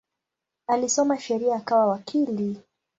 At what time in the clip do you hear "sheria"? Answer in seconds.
1.19-1.55